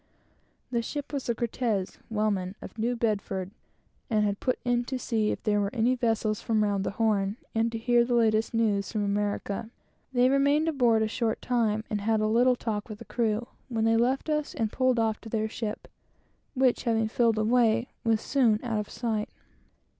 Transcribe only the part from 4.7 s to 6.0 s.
to see if there were any